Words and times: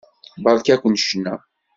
Beṛka-ken 0.43 0.95
ccna. 1.01 1.35